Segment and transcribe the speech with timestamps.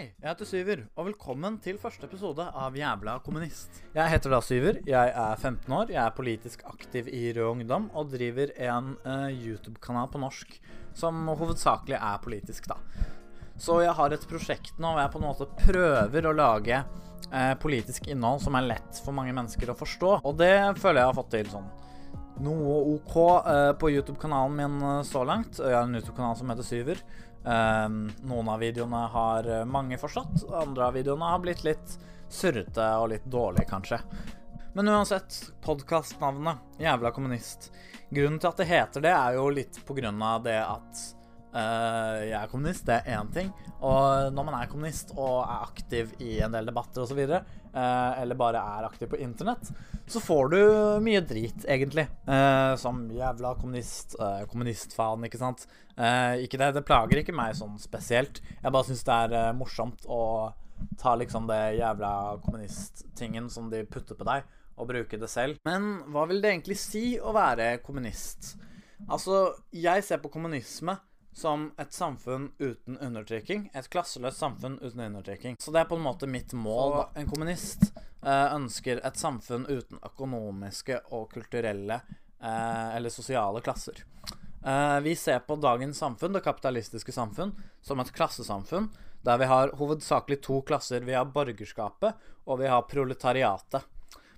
[0.00, 3.82] Hei, jeg heter Syver, og velkommen til første episode av Jævla kommunist.
[3.92, 7.90] Jeg heter da Syver, jeg er 15 år, jeg er politisk aktiv i Rød Ungdom
[7.92, 10.56] og driver en eh, YouTube-kanal på norsk
[10.96, 12.78] som hovedsakelig er politisk, da.
[13.60, 17.52] Så jeg har et prosjekt nå hvor jeg på en måte prøver å lage eh,
[17.60, 21.20] politisk innhold som er lett for mange mennesker å forstå, og det føler jeg har
[21.20, 21.68] fått til sånn
[22.40, 25.58] noe OK eh, på YouTube-kanalen min eh, så langt.
[25.60, 27.02] Jeg har en YouTube-kanal som heter Syver.
[27.40, 31.94] Um, noen av videoene har eh, mange forstått, andre av videoene har blitt litt
[32.28, 34.00] surrete og litt dårlige, kanskje.
[34.76, 37.70] Men uansett, podkastnavnet, Jævla kommunist.
[38.10, 41.00] Grunnen til at det heter det, er jo litt på grunn av det at
[41.54, 43.50] uh, jeg er kommunist, det er én ting.
[43.80, 48.38] Og når man er kommunist og er aktiv i en del debatter osv., uh, eller
[48.38, 49.70] bare er aktiv på internett,
[50.10, 50.60] så får du
[51.04, 52.06] mye drit, egentlig.
[52.28, 55.66] Uh, som jævla kommunist, uh, kommunistfaen, ikke sant.
[55.94, 58.42] Uh, ikke det, det plager ikke meg sånn spesielt.
[58.60, 60.22] Jeg bare syns det er morsomt å
[61.00, 64.48] ta liksom det jævla kommunisttingen som de putter på deg,
[64.80, 65.60] og bruke det selv.
[65.68, 68.54] Men hva vil det egentlig si å være kommunist?
[69.08, 70.96] Altså, jeg ser på kommunisme
[71.32, 73.70] som et samfunn uten undertrykking.
[73.74, 75.56] Et klasseløst samfunn uten undertrykking.
[75.60, 76.96] Så det er på en måte mitt mål.
[76.96, 77.04] da.
[77.20, 82.00] En kommunist eh, ønsker et samfunn uten økonomiske og kulturelle
[82.42, 84.02] eh, eller sosiale klasser.
[84.64, 88.90] Eh, vi ser på dagens samfunn, det kapitalistiske samfunn, som et klassesamfunn.
[89.24, 91.04] Der vi har hovedsakelig to klasser.
[91.04, 93.84] Vi har borgerskapet, og vi har proletariatet.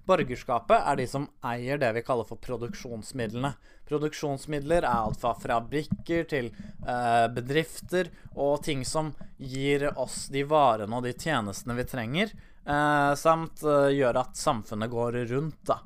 [0.09, 3.53] Borgerskapet er de som eier det vi kaller for produksjonsmidlene.
[3.87, 10.99] Produksjonsmidler er alt fra fabrikker til eh, bedrifter og ting som gir oss de varene
[10.99, 12.35] og de tjenestene vi trenger,
[12.67, 15.79] eh, samt eh, gjør at samfunnet går rundt, da.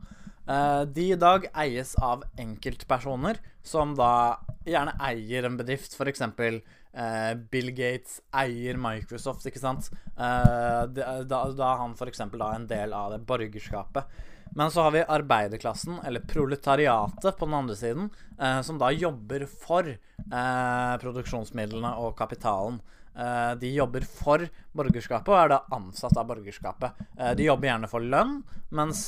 [0.46, 6.22] Eh, de i dag eies av enkeltpersoner som da gjerne eier en bedrift, f.eks.
[6.96, 9.90] Uh, Bill Gates eier Microsoft, ikke sant.
[10.16, 12.22] Uh, da, da er han f.eks.
[12.24, 14.08] en del av det borgerskapet.
[14.56, 18.08] Men så har vi arbeiderklassen, eller proletariatet, på den andre siden,
[18.40, 19.96] uh, som da jobber for
[20.26, 22.80] produksjonsmidlene og kapitalen.
[23.60, 24.42] de jobber for
[24.74, 26.98] borgerskapet og er da ansatt av borgerskapet.
[27.38, 28.40] de jobber gjerne for lønn,
[28.74, 29.04] mens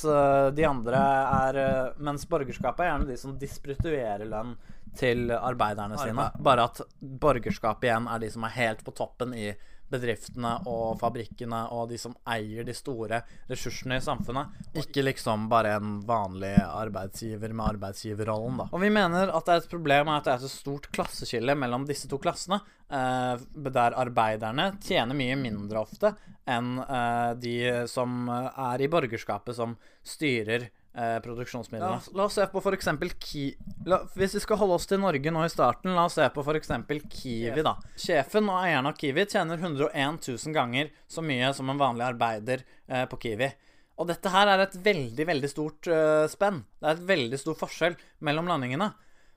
[0.55, 1.00] de andre
[1.49, 1.59] er
[1.99, 4.55] Mens borgerskapet er gjerne de som disprutuerer lønn
[4.99, 6.29] til arbeiderne sine.
[6.45, 9.53] Bare at borgerskapet igjen er de som er helt på toppen i
[9.89, 14.57] bedriftene og fabrikkene og de som eier de store ressursene i samfunnet.
[14.79, 18.69] Ikke liksom bare en vanlig arbeidsgiver med arbeidsgiverrollen, da.
[18.73, 21.57] Og vi mener at det er et problem at det er et så stort klasseskille
[21.59, 22.61] mellom disse to klassene,
[22.91, 23.47] eh,
[23.79, 26.13] der arbeiderne tjener mye mindre ofte
[26.49, 27.57] enn eh, de
[27.91, 32.01] som er i borgerskapet, som styrer eh, produksjonsmidlene.
[32.01, 32.91] La, la, oss se på f.eks.
[33.23, 33.45] Ki...
[33.87, 36.43] La, hvis vi skal holde oss til Norge nå i starten, la oss se på
[36.45, 36.75] f.eks.
[37.15, 37.77] Kiwi, da.
[37.95, 42.67] Sjefen og eieren av Kiwi tjener 101 000 ganger så mye som en vanlig arbeider
[42.87, 43.53] eh, på Kiwi.
[43.99, 46.61] Og dette her er et veldig, veldig stort uh, spenn.
[46.79, 48.93] Det er et veldig stor forskjell mellom landingene.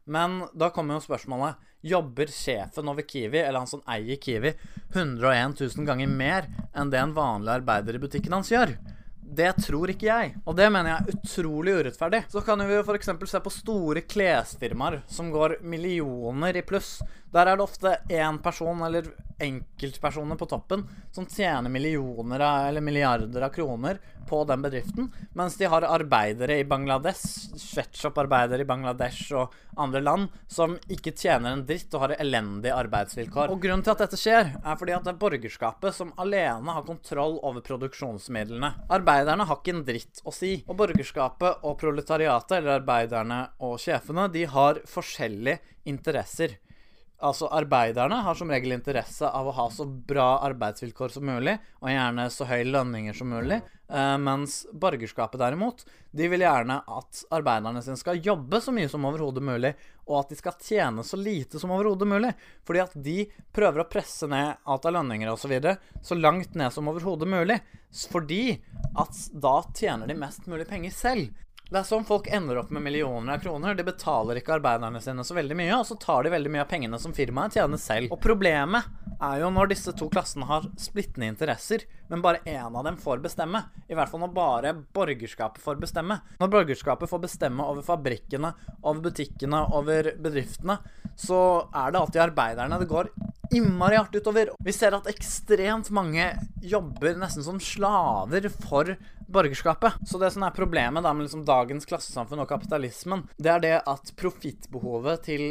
[0.06, 4.54] Men da kommer jo spørsmålet Jobber sjefen over Kiwi, eller han som eier Kiwi,
[4.94, 6.46] 101 000 ganger mer
[6.78, 8.76] enn det en vanlig arbeider i butikken hans gjør?
[9.32, 12.20] Det tror ikke jeg, og det mener jeg er utrolig urettferdig.
[12.34, 13.12] Så kan vi jo f.eks.
[13.32, 16.98] se på store klesfirmaer som går millioner i pluss.
[17.32, 19.08] Der er det ofte én person eller
[19.42, 24.00] enkeltpersoner på toppen som tjener millioner av, eller milliarder av kroner
[24.30, 30.30] på den bedriften, mens de har arbeidere i Bangladesh, sweatshop-arbeidere i Bangladesh og andre land
[30.52, 33.52] som ikke tjener en dritt og har elendige arbeidsvilkår.
[33.52, 36.88] Og grunnen til at dette skjer, er fordi at det er borgerskapet som alene har
[36.88, 38.74] kontroll over produksjonsmidlene.
[38.94, 40.58] Arbeiderne har ikke en dritt å si.
[40.68, 45.60] Og borgerskapet og proletariatet, eller arbeiderne og sjefene, de har forskjellige
[45.90, 46.60] interesser.
[47.22, 51.92] Altså, Arbeiderne har som regel interesse av å ha så bra arbeidsvilkår som mulig, og
[51.92, 57.84] gjerne så høye lønninger som mulig, eh, mens borgerskapet derimot, de vil gjerne at arbeiderne
[57.86, 59.76] sine skal jobbe så mye som overhodet mulig,
[60.10, 62.34] og at de skal tjene så lite som overhodet mulig,
[62.66, 63.18] fordi at de
[63.54, 65.46] prøver å presse ned alt av lønninger osv.
[65.46, 67.62] Så, videre, så langt ned som overhodet mulig,
[68.10, 68.58] fordi
[68.98, 71.30] at da tjener de mest mulig penger selv.
[71.72, 73.78] Det er sånn folk ender opp med millioner av kroner.
[73.80, 76.68] De betaler ikke arbeiderne sine så veldig mye, og så tar de veldig mye av
[76.68, 78.12] pengene som firmaet tjener selv.
[78.12, 78.90] Og problemet
[79.24, 83.24] er jo når disse to klassene har splittende interesser, men bare én av dem får
[83.24, 83.64] bestemme.
[83.88, 86.20] I hvert fall når bare borgerskapet får bestemme.
[86.44, 88.52] Når borgerskapet får bestemme over fabrikkene,
[88.82, 90.82] over butikkene, over bedriftene,
[91.16, 91.40] så
[91.72, 93.14] er det alltid arbeiderne det går
[93.52, 94.52] innmari hardt utover.
[94.64, 96.28] Vi ser at ekstremt mange
[96.64, 98.96] jobber nesten som slaver for
[99.34, 100.00] borgerskapet.
[100.08, 103.76] Så det som er problemet da med liksom dagens klassesamfunn og kapitalismen, det er det
[103.90, 105.46] at profittbehovet til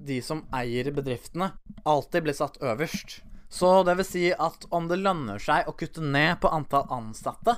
[0.00, 1.52] de som eier bedriftene,
[1.84, 3.20] alltid blir satt øverst.
[3.50, 7.56] Så det vil si at om det lønner seg å kutte ned på antall ansatte,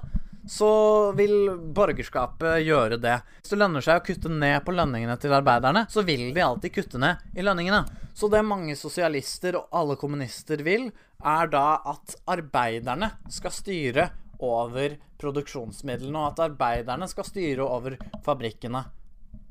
[0.48, 3.18] så vil borgerskapet gjøre det.
[3.40, 6.74] Hvis det lønner seg å kutte ned på lønningene til arbeiderne, så vil de alltid
[6.74, 7.84] kutte ned i lønningene.
[8.14, 10.90] Så det mange sosialister og alle kommunister vil,
[11.22, 14.08] er da at arbeiderne skal styre
[14.42, 18.84] over produksjonsmidlene, og at arbeiderne skal styre over fabrikkene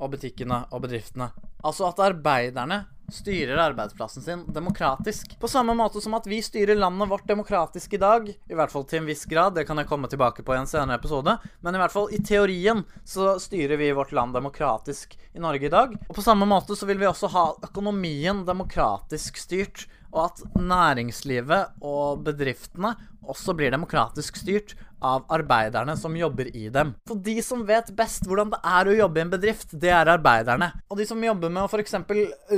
[0.01, 1.31] og butikkene og bedriftene.
[1.61, 5.39] Altså at arbeiderne styrer arbeidsplassen sin demokratisk.
[5.39, 8.29] På samme måte som at vi styrer landet vårt demokratisk i dag.
[8.31, 10.69] I hvert fall til en viss grad, det kan jeg komme tilbake på i en
[10.69, 11.35] senere episode.
[11.61, 15.73] Men i hvert fall i teorien så styrer vi vårt land demokratisk i Norge i
[15.73, 15.95] dag.
[16.07, 19.87] Og på samme måte så vil vi også ha økonomien demokratisk styrt.
[20.11, 26.93] Og at næringslivet og bedriftene også blir demokratisk styrt av arbeiderne som jobber i dem.
[27.09, 30.11] For de som vet best hvordan det er å jobbe i en bedrift, det er
[30.13, 30.71] arbeiderne.
[30.91, 31.95] Og de som jobber med å f.eks.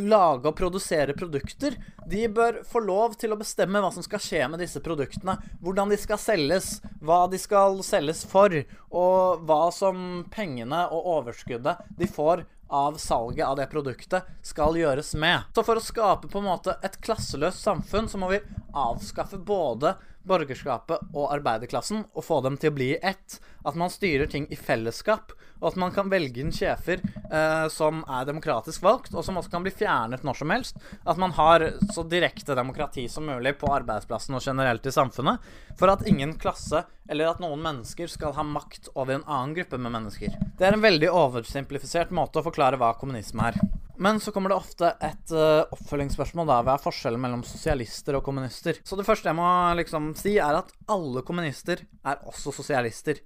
[0.04, 1.78] lage og produsere produkter,
[2.10, 5.38] de bør få lov til å bestemme hva som skal skje med disse produktene.
[5.64, 8.56] Hvordan de skal selges, hva de skal selges for,
[8.92, 12.44] og hva som pengene og overskuddet de får
[12.74, 15.46] av salget av det produktet skal gjøres med.
[15.54, 18.42] Så for å skape på en måte et klasseløst samfunn, så må vi
[18.74, 19.94] avskaffe både
[20.28, 23.40] borgerskapet og arbeiderklassen og få dem til å bli ett.
[23.64, 25.32] At man styrer ting i fellesskap,
[25.62, 29.54] og at man kan velge inn sjefer eh, som er demokratisk valgt, og som også
[29.54, 30.82] kan bli fjernet når som helst.
[31.08, 35.54] At man har så direkte demokrati som mulig på arbeidsplassen og generelt i samfunnet.
[35.80, 39.80] For at ingen klasse eller at noen mennesker skal ha makt over en annen gruppe
[39.80, 40.36] med mennesker.
[40.60, 43.60] Det er en veldig oversimplifisert måte å forklare hva kommunisme er.
[44.02, 46.48] Men så kommer det ofte et uh, oppfølgingsspørsmål.
[46.50, 48.80] da, Hva er forskjellen mellom sosialister og kommunister?
[48.82, 49.48] Så det første jeg må
[49.78, 53.22] liksom si, er at alle kommunister er også sosialister.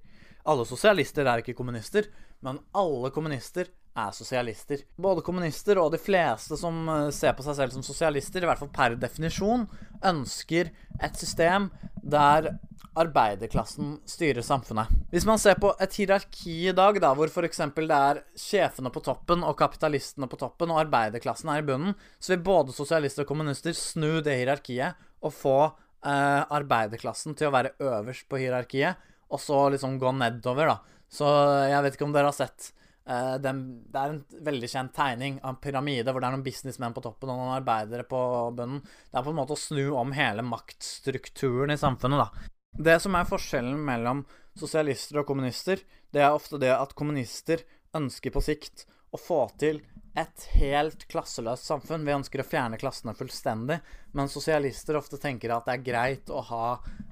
[0.48, 2.10] Alle sosialister er ikke kommunister,
[2.44, 4.84] men alle kommunister er sosialister.
[5.00, 8.62] Både kommunister og de fleste som uh, ser på seg selv som sosialister, i hvert
[8.62, 9.66] fall per definisjon,
[10.06, 10.72] ønsker
[11.02, 11.70] et system
[12.02, 12.52] der
[12.98, 14.90] arbeiderklassen styrer samfunnet.
[15.12, 17.60] Hvis man ser på et hierarki i dag, da, hvor f.eks.
[17.76, 22.34] det er sjefene på toppen og kapitalistene på toppen, og arbeiderklassen er i bunnen, så
[22.34, 27.76] vil både sosialister og kommunister snu det hierarkiet og få eh, arbeiderklassen til å være
[27.78, 28.98] øverst på hierarkiet,
[29.28, 30.98] og så liksom gå nedover, da.
[31.08, 31.28] Så
[31.68, 32.72] jeg vet ikke om dere har sett
[33.08, 37.00] Det er en veldig kjent tegning av en pyramide hvor det er noen businessmenn på
[37.06, 38.20] toppen og noen arbeidere på
[38.58, 38.82] bunnen.
[38.84, 42.52] Det er på en måte å snu om hele maktstrukturen i samfunnet, da.
[42.78, 44.20] Det som er forskjellen mellom
[44.58, 45.80] sosialister og kommunister,
[46.12, 47.64] det er ofte det at kommunister
[47.96, 48.84] ønsker på sikt
[49.14, 49.80] å få til
[50.18, 52.04] et helt klasseløst samfunn.
[52.06, 53.78] Vi ønsker å fjerne klassene fullstendig.
[54.16, 56.64] Men sosialister ofte tenker at det er greit å ha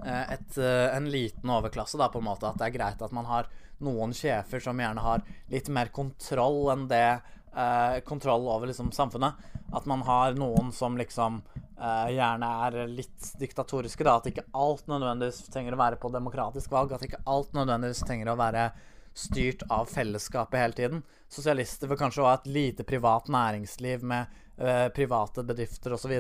[0.05, 1.99] eh, et, eh, en liten overklasse.
[2.00, 3.50] Da, på en måte At det er greit at man har
[3.85, 9.47] noen sjefer som gjerne har litt mer kontroll enn det eh, Kontroll over liksom, samfunnet.
[9.76, 11.43] At man har noen som liksom
[11.76, 14.06] eh, gjerne er litt diktatoriske.
[14.06, 14.19] Da.
[14.19, 16.97] At ikke alt nødvendigvis trenger å være på demokratisk valg.
[16.97, 18.70] At ikke alt nødvendigvis trenger å være
[19.16, 21.04] styrt av fellesskapet hele tiden.
[21.28, 24.26] Sosialister vil kanskje ha et lite privat næringsliv med
[24.60, 26.12] eh, private bedrifter osv.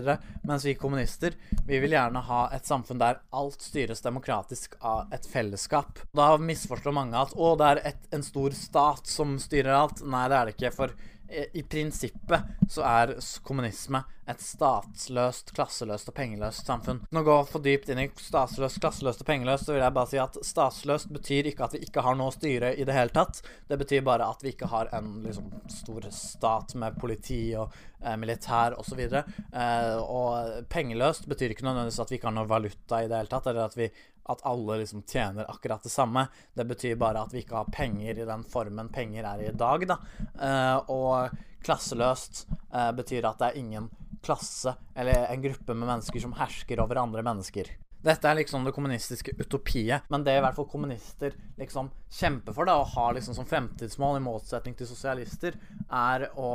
[0.48, 5.28] Mens vi kommunister vi vil gjerne ha et samfunn der alt styres demokratisk av et
[5.28, 6.00] fellesskap.
[6.16, 10.02] Da misforstår mange at å, det er et, en stor stat som styrer alt.
[10.02, 10.74] Nei, det er det ikke.
[10.80, 17.02] For i prinsippet så er kommunisme et statsløst, klasseløst og pengeløst samfunn.
[17.14, 20.10] Nå går jeg for dypt inn i statsløst, klasseløst og pengeløst, så vil jeg bare
[20.10, 23.14] si at statsløst betyr ikke at vi ikke har noe å styre i det hele
[23.14, 23.42] tatt.
[23.70, 27.70] Det betyr bare at vi ikke har en liksom, stor stat med politi og
[28.02, 29.04] eh, militær osv.
[29.06, 33.32] Eh, og pengeløst betyr ikke nødvendigvis at vi ikke har noe valuta i det hele
[33.32, 33.90] tatt, eller at vi
[34.26, 36.26] at alle liksom tjener akkurat det samme.
[36.54, 39.86] Det betyr bare at vi ikke har penger i den formen penger er i dag,
[39.86, 40.00] da.
[40.34, 43.90] Eh, og klasseløst eh, betyr at det er ingen
[44.26, 47.70] klasse eller en gruppe med mennesker som hersker over andre mennesker.
[48.06, 52.68] Dette er liksom det kommunistiske utopiet, men det i hvert fall kommunister liksom kjemper for,
[52.68, 55.56] da, og har liksom som fremtidsmål, i motsetning til sosialister,
[55.90, 56.50] er å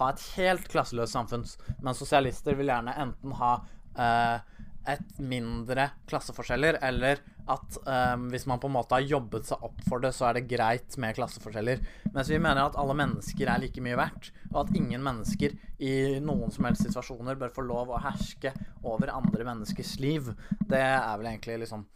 [0.00, 1.46] ha et helt klasseløst samfunn.
[1.80, 3.52] Men sosialister vil gjerne enten ha
[3.96, 7.20] uh, et mindre klasseforskjeller, eller
[7.50, 10.38] at um, hvis man på en måte har jobbet seg opp for det, så er
[10.38, 11.82] det greit med klasseforskjeller.
[12.14, 15.94] Mens vi mener at alle mennesker er like mye verdt, og at ingen mennesker i
[16.24, 18.54] noen som helst situasjoner bør få lov å herske
[18.86, 20.32] over andre menneskers liv.
[20.60, 21.86] Det er vel egentlig liksom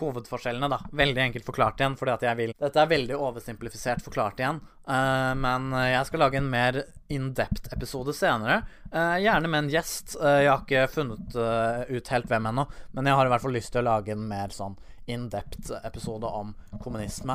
[0.00, 0.78] hovedforskjellene, da.
[0.92, 5.32] Veldig enkelt forklart igjen, fordi at jeg vil Dette er veldig oversimplifisert forklart igjen, uh,
[5.38, 6.80] men jeg skal lage en mer
[7.12, 8.62] in depth-episode senere.
[8.92, 10.16] Uh, gjerne med en gjest.
[10.20, 11.36] Uh, jeg har ikke funnet
[11.92, 14.26] ut helt hvem ennå, men jeg har i hvert fall lyst til å lage en
[14.28, 14.78] mer sånn
[15.10, 17.34] in depth-episode om kommunisme,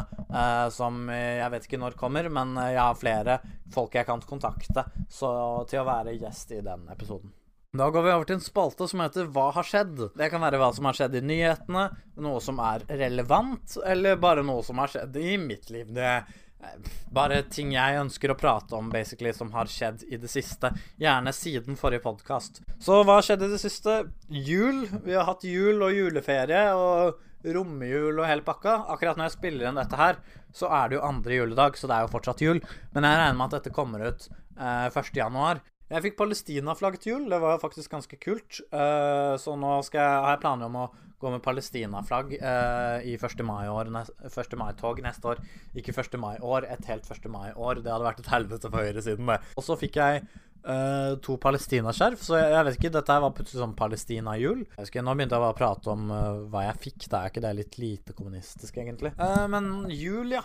[0.72, 3.36] som jeg vet ikke når kommer, men jeg har flere
[3.76, 5.34] folk jeg kan kontakte så,
[5.68, 7.36] til å være gjest i den episoden.
[7.78, 10.00] Da går vi over til en spalte som heter Hva har skjedd?
[10.18, 11.84] Det kan være hva som har skjedd i nyhetene,
[12.26, 15.92] noe som er relevant, eller bare noe som har skjedd i mitt liv.
[15.94, 20.32] Det er bare ting jeg ønsker å prate om, basically, som har skjedd i det
[20.32, 20.72] siste.
[20.98, 22.64] Gjerne siden forrige podkast.
[22.82, 24.00] Så hva har skjedd i det siste?
[24.26, 24.88] Jul.
[25.06, 28.80] Vi har hatt jul og juleferie og romjul og hele pakka.
[28.90, 30.18] Akkurat når jeg spiller inn dette her,
[30.56, 32.66] så er det jo andre juledag, så det er jo fortsatt jul.
[32.98, 35.68] Men jeg regner med at dette kommer ut eh, 1.
[35.88, 37.28] Jeg fikk Palestina-flagg til jul.
[37.32, 38.60] Det var faktisk ganske kult.
[38.74, 43.46] Uh, så nå jeg, har jeg planer om å gå med Palestina-flagg uh, i 1.
[43.48, 45.40] mai-tog mai neste år.
[45.80, 46.20] Ikke 1.
[46.20, 47.32] mai-år, et helt 1.
[47.32, 47.82] mai-år.
[47.86, 49.40] Det hadde vært et helvete for høyresiden, det.
[49.56, 50.28] Og så fikk jeg
[50.68, 54.68] uh, to Palestina-skjerf, så jeg, jeg, vet ikke, dette var plutselig sånn Palestina-jul.
[54.68, 56.12] Nå begynte jeg bare å prate om
[56.52, 57.08] hva jeg fikk.
[57.08, 59.16] Da er ikke det litt lite kommunistisk, egentlig.
[59.56, 60.44] men jul, ja.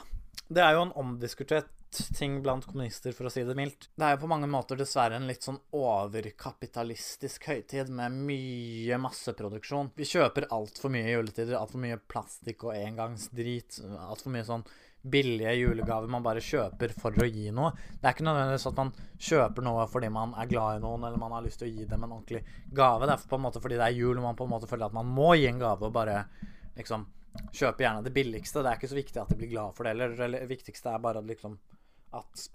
[0.53, 1.71] Det er jo en omdiskutert
[2.17, 3.89] ting blant kommunister, for å si det mildt.
[3.97, 9.93] Det er jo på mange måter dessverre en litt sånn overkapitalistisk høytid med mye masseproduksjon.
[9.97, 13.83] Vi kjøper altfor mye juletider, altfor mye plastikk og engangsdrit.
[14.09, 14.65] Altfor mye sånn
[15.03, 17.73] billige julegaver man bare kjøper for å gi noe.
[17.99, 18.93] Det er ikke nødvendigvis at man
[19.29, 21.89] kjøper noe fordi man er glad i noen, eller man har lyst til å gi
[21.91, 23.09] dem en ordentlig gave.
[23.09, 24.89] Det er på en måte fordi det er jul, og man på en måte føler
[24.89, 26.23] at man må gi en gave og bare
[26.79, 27.05] liksom
[27.53, 28.63] Kjøpe gjerne det billigste.
[28.63, 31.03] Det er ikke så viktig at de blir glad for det eller Det viktigste er
[31.03, 31.59] bare liksom
[32.13, 32.49] at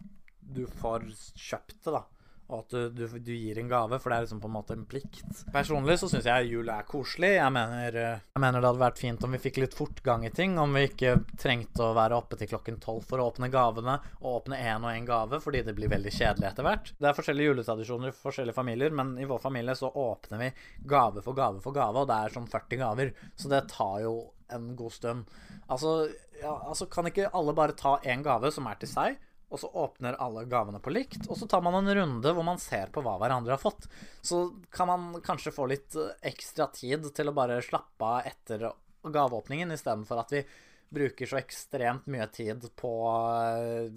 [0.48, 2.06] du får kjøpt det, da.
[2.48, 4.76] Og at du, du, du, gir en gave, for det er liksom på en måte
[4.78, 5.42] en plikt.
[5.52, 7.34] Personlig så syns jeg jul er koselig.
[7.36, 10.32] Jeg mener, eh, jeg mener, det hadde vært fint om vi fikk litt fortgang i
[10.32, 10.56] ting.
[10.62, 14.38] Om vi ikke trengte å være oppe til klokken tolv for å åpne gavene, og
[14.38, 16.94] åpne én og én gave, fordi det blir veldig kjedelig etter hvert.
[16.96, 20.50] Det er forskjellige juletradisjoner i forskjellige familier, men i vår familie så åpner vi
[20.88, 23.14] gave for gave for gave, og det er sånn 40 gaver.
[23.36, 24.16] Så det tar jo
[24.54, 25.32] en god stund.
[25.68, 26.10] Altså,
[26.42, 29.18] ja, altså kan ikke alle bare ta én gave som er til seg?
[29.48, 32.60] og så åpner alle gavene på likt, og så tar man en runde hvor man
[32.60, 33.88] ser på hva hverandre har fått.
[34.22, 34.42] Så
[34.74, 38.68] kan man kanskje få litt eh, ekstra tid til å bare slappe av etter
[39.08, 40.44] gaveåpningen, istedenfor at vi
[40.92, 43.88] bruker så ekstremt mye tid på eh,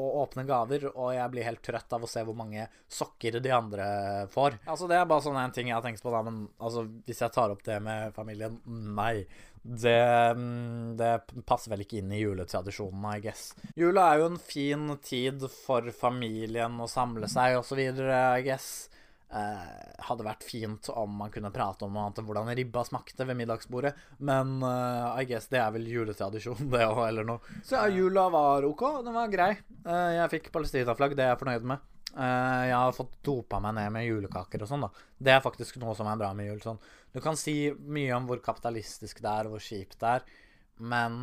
[0.00, 3.52] å åpne gaver, og jeg blir helt trøtt av å se hvor mange sokker de
[3.52, 3.86] andre
[4.32, 4.60] får.
[4.64, 7.20] Altså, det er bare sånn en ting jeg har tenkt på, da, men altså, hvis
[7.24, 8.60] jeg tar opp det med familien
[8.96, 9.26] Nei.
[9.62, 9.96] Det,
[10.36, 11.10] mm, det
[11.46, 13.50] passer vel ikke inn i juletradisjonen, I guess.
[13.76, 18.88] Jula er jo en fin tid for familien å samle seg, videre, I guess.
[19.30, 19.66] Eh,
[20.08, 23.38] hadde vært fint om man kunne prate om noe annet enn hvordan ribba smakte ved
[23.38, 23.92] middagsbordet,
[24.26, 27.60] men eh, I guess det er vel juletradisjon, det òg, eller noe.
[27.62, 28.82] Så ja, jula var OK.
[29.06, 29.52] Den var grei.
[29.84, 31.86] Eh, jeg fikk palestinaflagg, det er jeg fornøyd med.
[32.14, 35.04] Uh, jeg har fått dopa meg ned med julekaker og sånn, da.
[35.18, 36.62] Det er faktisk noe som er bra med jul.
[36.64, 36.80] Sånn.
[37.14, 40.26] Du kan si mye om hvor kapitalistisk det er, hvor kjipt det er,
[40.90, 41.14] men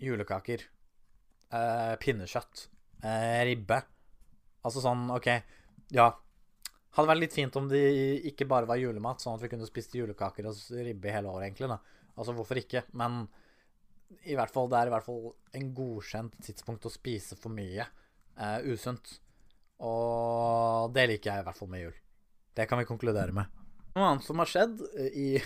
[0.00, 0.62] julekaker,
[2.00, 2.68] pinnekjøtt,
[3.48, 3.80] ribbe
[4.62, 5.26] Altså sånn, OK,
[5.96, 6.06] ja
[6.96, 7.80] hadde vært litt fint om det
[8.30, 11.70] ikke bare var julemat, sånn at vi kunne spist julekaker og ribbe hele året, egentlig.
[11.70, 11.78] da.
[12.16, 12.82] Altså, hvorfor ikke?
[12.98, 13.22] Men
[14.26, 17.86] i hvert fall, det er i hvert fall en godkjent tidspunkt å spise for mye
[18.40, 19.20] uh, usunt.
[19.86, 21.94] Og det liker jeg i hvert fall med jul.
[22.56, 23.60] Det kan vi konkludere med.
[23.96, 25.28] Noe annet som har skjedd i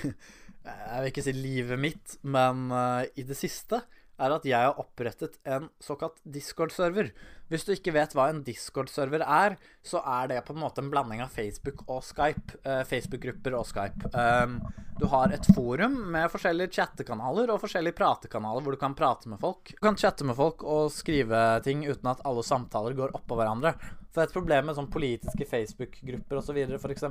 [0.64, 3.83] Jeg vil ikke si livet mitt, men uh, i det siste
[4.14, 7.11] er at jeg har opprettet en såkalt Discord-server.
[7.50, 10.91] Hvis du ikke vet hva en Discord-server er, så er det på en måte en
[10.93, 12.61] blanding av Facebook og Skype.
[12.62, 14.12] Eh, Facebook-grupper og Skype.
[14.14, 14.61] Um,
[15.00, 19.43] du har et forum med forskjellige chattekanaler og forskjellige pratekanaler hvor du kan prate med
[19.43, 19.75] folk.
[19.75, 23.75] Du kan chatte med folk og skrive ting uten at alle samtaler går oppå hverandre.
[24.14, 27.06] For et problem med sånn politiske Facebook-grupper osv., f.eks.,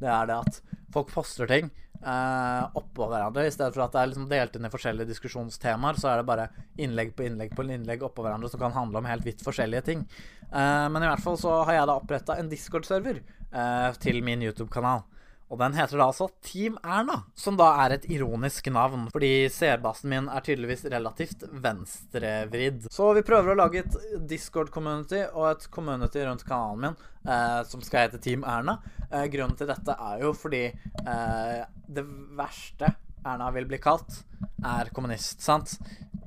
[0.00, 0.58] det er det at
[0.92, 1.70] folk poster ting
[2.04, 3.46] eh, oppå hverandre.
[3.46, 6.28] I stedet for at det er liksom delt inn i forskjellige diskusjonstemaer, så er det
[6.28, 9.86] bare innlegg på innlegg på innlegg oppå hverandre som kan handle om helt vidt forskjellige
[9.88, 10.04] ting.
[10.50, 14.44] Eh, men i hvert fall så har jeg da oppretta en Discord-server eh, til min
[14.44, 15.06] YouTube-kanal.
[15.54, 20.10] Og den heter da altså Team Erna, som da er et ironisk navn, fordi seerbasen
[20.10, 22.88] min er tydeligvis relativt venstrevridd.
[22.90, 23.98] Så vi prøver å lage et
[24.32, 26.96] Discord-community og et community rundt kanalen min
[27.30, 28.80] eh, som skal hete Team Erna.
[29.06, 32.90] Eh, grunnen til dette er jo fordi eh, det verste
[33.24, 34.24] Erna vil bli kalt,
[34.58, 35.78] er kommunist, sant?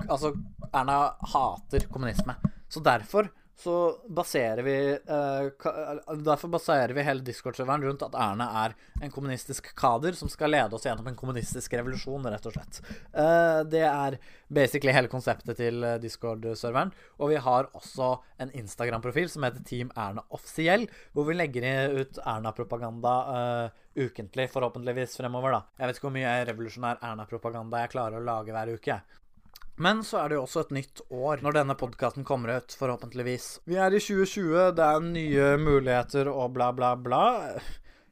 [0.07, 0.31] Altså,
[0.71, 1.01] Erna
[1.33, 2.39] hater kommunisme.
[2.71, 3.27] Så derfor
[3.59, 3.73] så
[4.07, 4.77] baserer vi
[5.09, 10.53] uh, Derfor baserer vi hele Discord-serveren rundt at Erna er en kommunistisk kader som skal
[10.53, 12.79] lede oss gjennom en kommunistisk revolusjon, rett og slett.
[13.13, 14.17] Eh, det er
[14.53, 16.93] basically hele konseptet til Discord-serveren.
[17.17, 22.21] Og vi har også en Instagram-profil som heter Team Erna Offisiell, hvor vi legger ut
[22.23, 25.63] Erna-propaganda eh, ukentlig, forhåpentligvis fremover, da.
[25.79, 29.01] Jeg vet ikke hvor mye revolusjonær Erna-propaganda jeg klarer å lage hver uke.
[29.77, 33.49] Men så er det jo også et nytt år når denne podkasten kommer ut, forhåpentligvis.
[33.69, 37.25] Vi er i 2020, det er nye muligheter og bla, bla, bla.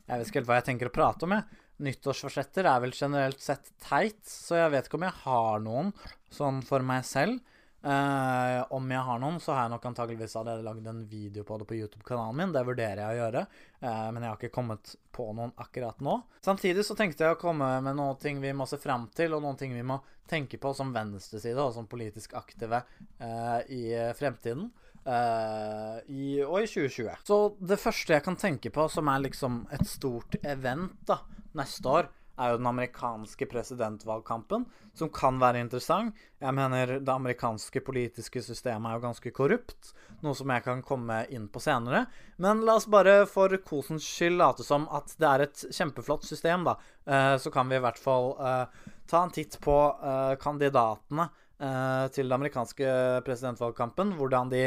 [0.06, 1.62] Jeg vet ikke helt hva jeg tenker å prate om, jeg.
[1.86, 5.90] Nyttårsforsetter er vel generelt sett teit, så jeg vet ikke om jeg har noen
[6.32, 7.42] sånn for meg selv.
[7.86, 11.60] Eh, om jeg har noen, så har jeg nok antakeligvis allerede lagd en video på
[11.62, 12.54] det på YouTube-kanalen min.
[12.56, 13.44] Det vurderer jeg å gjøre,
[13.78, 16.16] eh, men jeg har ikke kommet på noen akkurat nå.
[16.46, 19.46] Samtidig så tenkte jeg å komme med noen ting vi må se fram til, og
[19.46, 22.82] noen ting vi må tenke på som venstreside og som politisk aktive
[23.22, 23.84] eh, i
[24.18, 24.72] fremtiden.
[25.06, 27.20] Uh, i, og i 2020.
[27.30, 31.20] Så det første jeg kan tenke på som er liksom et stort event da,
[31.54, 36.16] neste år, er jo den amerikanske presidentvalgkampen, som kan være interessant.
[36.42, 41.22] Jeg mener det amerikanske politiske systemet er jo ganske korrupt, noe som jeg kan komme
[41.34, 42.06] inn på senere.
[42.42, 46.68] Men la oss bare for kosens skyld late som at det er et kjempeflott system,
[46.68, 46.78] da.
[47.06, 52.28] Uh, så kan vi i hvert fall uh, ta en titt på uh, kandidatene til
[52.28, 52.88] den amerikanske
[53.24, 54.10] presidentvalgkampen.
[54.20, 54.66] Hvordan de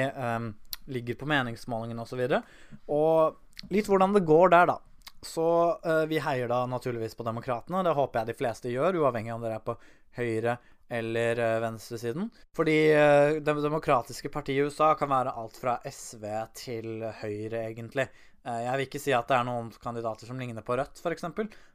[0.89, 2.23] ligger på meningsmålingene osv.
[2.25, 4.79] Og, så og litt hvordan det går der, da.
[5.23, 5.47] Så
[5.87, 7.83] uh, vi heier da naturligvis på Demokratene.
[7.87, 9.79] Det håper jeg de fleste gjør, uavhengig om dere er på
[10.19, 10.59] høyre-
[10.89, 12.31] eller uh, venstresiden.
[12.57, 16.25] Fordi uh, Det demokratiske partiet i USA kan være alt fra SV
[16.57, 18.09] til Høyre, egentlig.
[18.49, 21.27] Eh, jeg vil ikke si at det er noen kandidater som ligner på Rødt, f.eks.,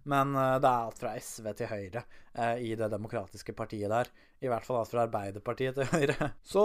[0.09, 2.03] men eh, det er alt fra SV til Høyre
[2.33, 4.09] eh, i det demokratiske partiet der.
[4.43, 6.31] I hvert fall alt fra Arbeiderpartiet til Høyre.
[6.43, 6.63] Så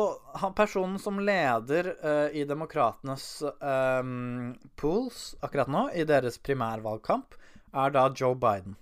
[0.56, 1.92] personen som leder
[2.34, 7.36] i demokratenes um, pools akkurat nå, i deres primærvalgkamp,
[7.78, 8.74] er da Joe Biden.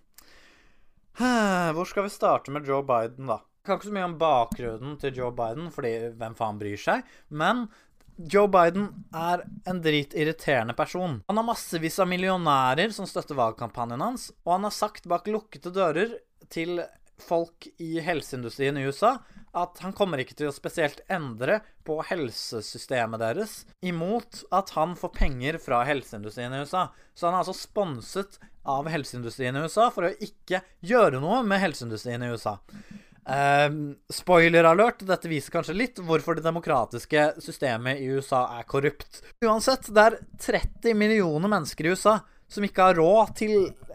[1.17, 3.43] Hvor skal vi starte med Joe Biden, da?
[3.67, 7.17] Jeg kan ikke så mye om bakgrunnen til Joe Biden, fordi hvem faen bryr seg?
[7.29, 7.65] Men
[8.17, 11.19] Joe Biden er en dritirriterende person.
[11.29, 15.73] Han har massevis av millionærer som støtter valgkampanjen hans, og han har sagt bak lukkede
[15.77, 16.17] dører
[16.53, 16.81] til
[17.21, 19.17] folk i helseindustrien i USA
[19.57, 25.15] at han kommer ikke til å spesielt endre på helsesystemet deres, imot at han får
[25.17, 26.91] penger fra helseindustrien i USA.
[27.17, 28.37] Så han er altså sponset
[28.69, 32.59] av helseindustrien i USA for å ikke gjøre noe med helseindustrien i USA.
[33.27, 39.23] Uh, spoiler alert, dette viser kanskje litt hvorfor det demokratiske systemet i USA er korrupt.
[39.43, 43.55] Uansett, det er 30 millioner mennesker i USA som ikke har råd til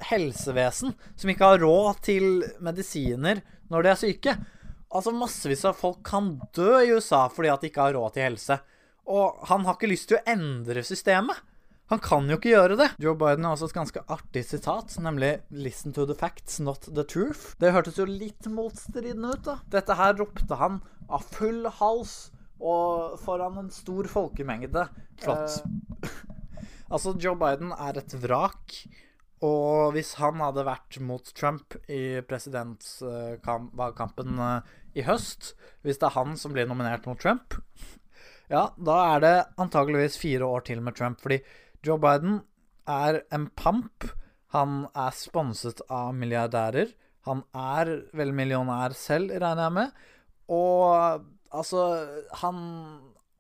[0.10, 0.96] helsevesen.
[1.16, 2.26] Som ikke har råd til
[2.64, 3.40] medisiner
[3.72, 4.36] når de er syke.
[4.92, 8.28] Altså Massevis av folk kan dø i USA fordi at de ikke har råd til
[8.28, 8.60] helse.
[9.12, 11.40] Og han har ikke lyst til å endre systemet.
[11.92, 12.86] Han kan jo ikke gjøre det.
[13.04, 17.04] Joe Biden har også et ganske artig sitat, nemlig 'Listen to the facts, not the
[17.04, 17.52] truth'.
[17.60, 19.60] Det hørtes jo litt motstridende ut, da.
[19.68, 20.80] Dette her ropte han
[21.12, 24.88] av full hals og foran en stor folkemengde.
[25.20, 25.60] Flott.
[26.06, 26.10] Eh,
[26.94, 28.88] altså, Joe Biden er et vrak.
[29.44, 34.62] Og hvis han hadde vært mot Trump i presidentvalgkampen uh,
[34.94, 37.54] i høst, hvis det er han som blir nominert mot Trump,
[38.56, 41.20] ja, da er det antageligvis fire år til med Trump.
[41.26, 41.42] Fordi
[41.86, 42.42] Joe Biden
[42.90, 44.06] er en pamp.
[44.54, 46.92] Han er sponset av milliardærer.
[47.26, 50.02] Han er vel millionær selv, regner jeg med.
[50.52, 51.86] Og altså
[52.42, 52.58] Han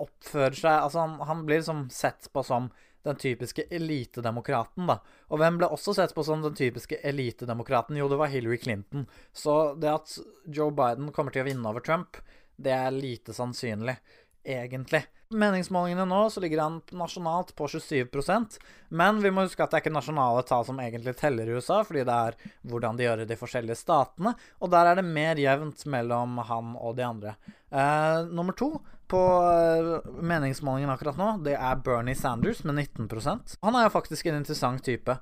[0.01, 2.71] oppfører seg Altså, han, han blir liksom sett på som
[3.05, 4.99] den typiske elitedemokraten, da.
[5.33, 7.97] Og hvem ble også sett på som den typiske elitedemokraten?
[7.97, 9.07] Jo, det var Hillary Clinton.
[9.33, 10.13] Så det at
[10.45, 12.19] Joe Biden kommer til å vinne over Trump,
[12.61, 13.97] det er lite sannsynlig
[14.45, 15.01] egentlig.
[15.31, 18.59] Meningsmålingene nå så ligger han nasjonalt på 27%
[18.91, 21.79] men vi må huske at det er ikke nasjonale tall som egentlig teller i USA,
[21.87, 25.05] fordi det er hvordan de gjør det i de forskjellige statene, og der er det
[25.07, 27.35] mer jevnt mellom han og de andre.
[27.71, 28.73] Eh, nummer to
[29.11, 34.27] på eh, meningsmålingen akkurat nå, det er Bernie Sanders med 19% Han er jo faktisk
[34.27, 35.15] en interessant type.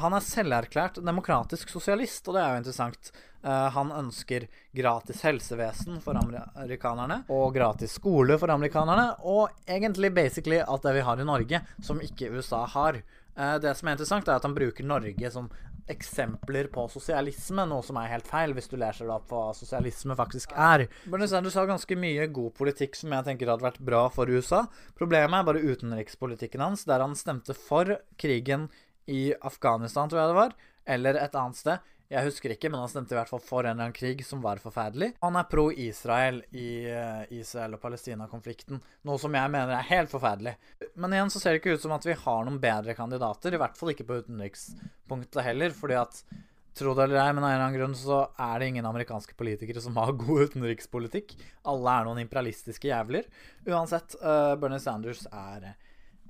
[0.00, 3.12] Han er selverklært demokratisk sosialist, og det er jo interessant.
[3.42, 10.62] Uh, han ønsker gratis helsevesen for amerikanerne og gratis skole for amerikanerne, og egentlig basically
[10.62, 13.02] alt det vi har i Norge, som ikke USA har.
[13.36, 15.50] Uh, det som er interessant, er at han bruker Norge som
[15.90, 20.14] eksempler på sosialisme, noe som er helt feil, hvis du leser det opp hva sosialisme
[20.18, 20.86] faktisk er.
[21.10, 24.64] Bernie Sanders har ganske mye god politikk som jeg tenker hadde vært bra for USA.
[24.98, 28.70] Problemet er bare utenrikspolitikken hans, der han stemte for krigen
[29.06, 30.54] i Afghanistan, tror jeg det var,
[30.96, 31.88] eller et annet sted.
[32.12, 34.42] Jeg husker ikke, men han stemte i hvert fall for en eller annen krig som
[34.44, 35.14] var forferdelig.
[35.24, 40.52] Han er pro-Israel i uh, Israel- og Palestina-konflikten, noe som jeg mener er helt forferdelig.
[41.00, 43.62] Men igjen så ser det ikke ut som at vi har noen bedre kandidater, i
[43.62, 46.24] hvert fall ikke på utenrikspunktet heller, fordi at
[46.72, 49.34] Tro det eller ei, men av en eller annen grunn så er det ingen amerikanske
[49.36, 51.34] politikere som har god utenrikspolitikk.
[51.68, 53.28] Alle er noen imperialistiske jævler.
[53.68, 55.74] Uansett, uh, Bernie Sanders er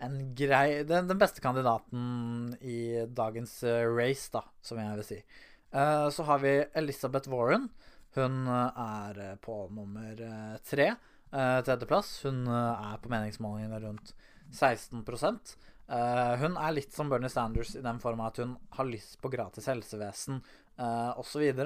[0.02, 5.18] en grei den, den, beste kandidaten i dagens uh, race, da, som jeg vil si.
[5.72, 7.70] Uh, så har vi Elizabeth Warren.
[8.16, 10.18] Hun uh, er på nummer
[10.68, 10.92] tre.
[11.32, 12.18] tredjeplass.
[12.26, 14.12] Hun er på meningsmålingene rundt
[14.52, 15.00] 16
[15.92, 19.28] Uh, hun er litt som Bernie Sanders i den form at hun har lyst på
[19.32, 20.38] gratis helsevesen
[20.82, 21.62] uh, osv.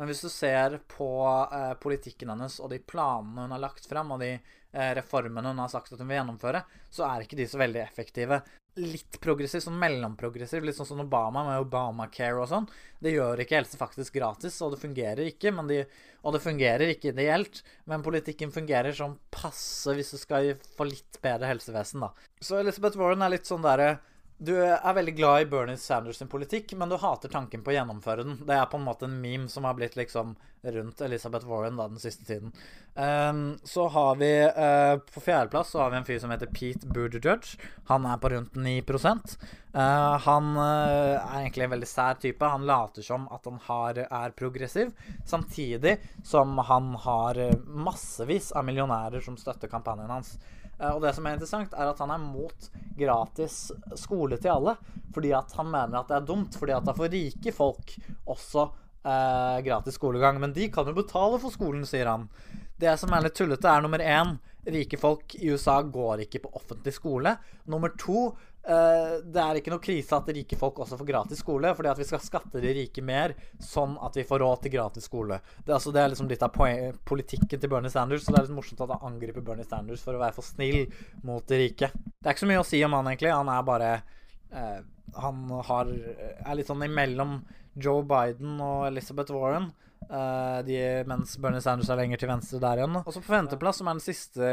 [0.00, 4.14] Men hvis du ser på uh, politikken hennes og de planene hun har lagt frem,
[4.14, 7.48] og de uh, reformene hun har sagt at hun vil gjennomføre, så er ikke de
[7.50, 8.40] så veldig effektive.
[8.80, 12.68] Litt progressiv, sånn mellomprogressiv, litt sånn som Obama med Obamacare og sånn.
[13.02, 15.52] Det gjør ikke helse faktisk gratis, og det fungerer ikke.
[15.68, 15.80] De,
[16.22, 21.18] og det fungerer ikke ideelt, men politikken fungerer sånn passe hvis du skal få litt
[21.24, 22.30] bedre helsevesen, da.
[22.40, 23.98] Så Elizabeth Warren er litt sånn derre
[24.40, 27.74] du er veldig glad i Bernie Sanders sin politikk, men du hater tanken på å
[27.74, 28.38] gjennomføre den.
[28.48, 30.32] Det er på en måte en meme som har blitt liksom
[30.64, 32.54] rundt Elizabeth Warren da, den siste tiden.
[32.94, 36.88] Um, så har vi uh, På fjerdeplass så har vi en fyr som heter Pete
[36.88, 37.44] Buttigieg.
[37.92, 39.04] Han er på rundt 9 uh,
[39.72, 42.52] eh, Han uh, er egentlig en veldig sær type.
[42.54, 44.94] Han later som at han har, er progressiv,
[45.28, 50.38] samtidig som han har massevis av millionærer som støtter kampanjen hans.
[50.80, 53.62] Eh, og det som er interessant, er at han er mot gratis
[54.00, 54.76] skole til alle.
[55.14, 57.96] Fordi at han mener at det er dumt, fordi at da får rike folk
[58.30, 58.66] også
[59.04, 60.40] eh, gratis skolegang.
[60.42, 62.28] Men de kan jo betale for skolen, sier han.
[62.80, 64.38] Det som er litt tullete, er nummer én
[64.70, 67.34] rike folk i USA går ikke på offentlig skole.
[67.72, 71.88] Nummer to det er ikke noe krise at rike folk også får gratis skole, fordi
[71.90, 75.40] at vi skal skatte de rike mer, sånn at vi får råd til gratis skole.
[75.64, 76.52] Det, altså, det er liksom litt av
[77.08, 80.16] politikken til Bernie Sanders, så det er litt morsomt at han angriper Bernie Sanders for
[80.16, 80.84] å være for snill
[81.26, 81.90] mot de rike.
[82.20, 83.32] Det er ikke så mye å si om han, egentlig.
[83.32, 83.92] Han er bare
[84.52, 84.80] uh,
[85.24, 85.94] Han har,
[86.44, 87.38] er litt sånn imellom
[87.80, 89.70] Joe Biden og Elizabeth Warren.
[90.10, 90.76] Uh, de,
[91.08, 93.00] mens Bernie Sanders er lenger til venstre der igjen.
[93.00, 94.52] Og så på femteplass, som er den siste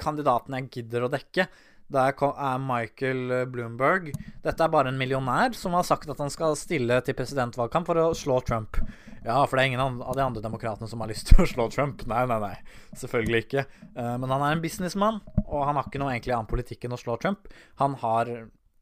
[0.00, 1.46] kandidaten jeg gidder å dekke,
[1.92, 4.12] der er Michael Bloomberg.
[4.44, 8.00] Dette er bare en millionær som har sagt at han skal stille til presidentvalgkamp for
[8.00, 8.80] å slå Trump.
[9.24, 11.68] Ja, for det er ingen av de andre demokratene som har lyst til å slå
[11.72, 12.02] Trump.
[12.10, 12.56] Nei, nei, nei.
[13.00, 13.64] Selvfølgelig ikke.
[13.94, 16.96] Eh, men han er en businessmann, og han har ikke noe egentlig annen politikk enn
[16.96, 17.48] å slå Trump.
[17.80, 18.32] Han har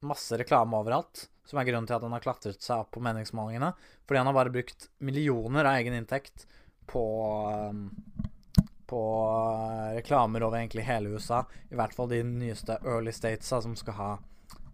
[0.02, 3.70] masse reklame overalt, som er grunnen til at han har klatret seg opp på meningsmålingene.
[4.08, 6.48] Fordi han har bare brukt millioner av egen inntekt
[6.90, 7.04] på
[7.52, 8.26] eh,
[8.92, 11.44] på eh, reklamer over egentlig hele USA.
[11.72, 14.10] I hvert fall de nyeste early statesa som skal ha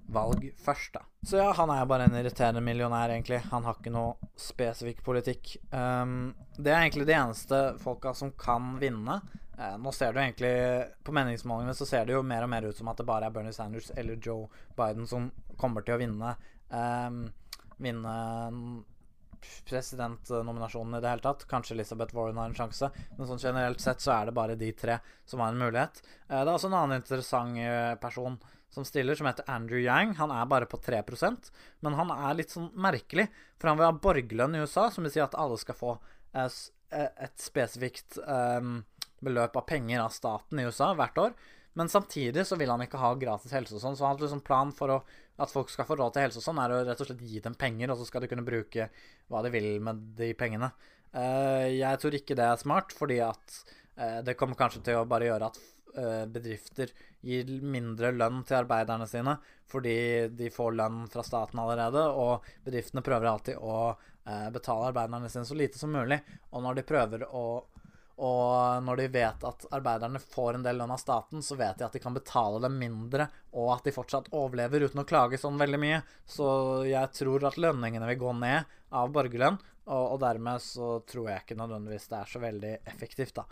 [0.09, 1.05] valg først, da.
[1.23, 3.43] Så ja, han er bare en irriterende millionær, egentlig.
[3.53, 5.57] Han har ikke noe spesifikk politikk.
[5.71, 9.21] Um, det er egentlig de eneste folka som kan vinne.
[9.59, 10.53] Uh, nå ser du egentlig
[11.03, 13.35] På meningsmålingene så ser det jo mer og mer ut som at det bare er
[13.35, 14.47] Bernie Sanders eller Joe
[14.79, 16.35] Biden som kommer til å vinne.
[16.71, 17.27] Um,
[17.79, 18.15] vinne
[19.69, 21.47] presidentnominasjonen i det hele tatt.
[21.51, 24.71] Kanskje Elizabeth Warren har en sjanse, men sånn generelt sett så er det bare de
[24.77, 24.99] tre
[25.29, 26.03] som har en mulighet.
[26.29, 28.39] Eh, det er også en annen interessant eh, person
[28.73, 30.17] som stiller, som heter Andrew Yang.
[30.21, 34.01] Han er bare på 3% men han er litt sånn merkelig, for han vil ha
[34.07, 35.95] borgerlønn i USA, som vil si at alle skal få
[36.35, 36.61] eh,
[36.97, 38.17] et spesifikt
[39.21, 41.35] beløp av penger av staten i USA hvert år.
[41.79, 44.41] Men samtidig så vil han ikke ha gratis helse og sånn, så han har liksom
[44.43, 44.99] plan for å,
[45.39, 47.43] at folk skal få råd til helse og sånn, er å rett og slett gi
[47.45, 48.89] dem penger, og så skal de kunne bruke
[49.31, 50.73] hva de vil med de pengene.
[51.15, 53.61] Uh, jeg tror ikke det er smart, fordi at
[53.95, 55.63] uh, det kommer kanskje til å bare gjøre at
[55.95, 56.91] uh, bedrifter
[57.23, 59.39] gir mindre lønn til arbeiderne sine
[59.71, 59.97] fordi
[60.35, 63.93] de får lønn fra staten allerede, og bedriftene prøver alltid å
[64.53, 66.17] betale arbeiderne sine så lite som mulig.
[66.57, 67.43] Og når de prøver å
[68.19, 71.87] og når de vet at arbeiderne får en del lønn av staten, så vet de
[71.87, 75.61] at de kan betale dem mindre, og at de fortsatt overlever uten å klage sånn
[75.61, 76.01] veldig mye.
[76.27, 76.49] Så
[76.89, 81.45] jeg tror at lønningene vil gå ned av borgerlønn, og, og dermed så tror jeg
[81.45, 83.47] ikke nødvendigvis det er så veldig effektivt, da.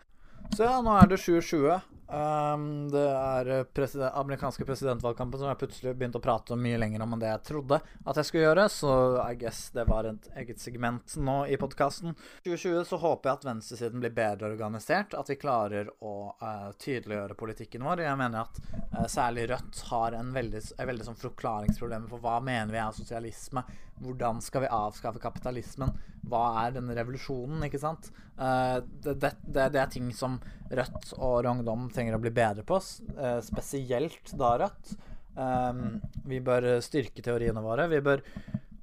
[0.54, 1.78] Så ja, nå er det 2020.
[2.06, 7.02] Um, det er president, amerikanske presidentvalgkampen som jeg plutselig begynte å prate om mye lenger
[7.02, 8.92] om enn det jeg trodde at jeg skulle gjøre, så
[9.24, 12.14] I guess det var et eget segment nå i podkasten.
[12.46, 17.38] 2020 så håper jeg at venstresiden blir bedre organisert, at vi klarer å uh, tydeliggjøre
[17.38, 18.04] politikken vår.
[18.06, 18.62] Jeg mener at
[18.94, 22.94] uh, særlig Rødt har en veldig, en veldig sånn forklaringsproblem for hva mener vi er
[22.94, 23.66] sosialisme.
[24.04, 25.90] Hvordan skal vi avskaffe kapitalismen?
[26.26, 28.12] Hva er denne revolusjonen, ikke sant?
[28.36, 30.38] Uh, det, det, det, det, er ting som
[30.70, 34.96] Rødt og Rongdom trenger å bli bedre på, uh, spesielt da Rødt.
[35.36, 37.88] Um, vi bør styrke teoriene våre.
[37.92, 38.22] Vi bør,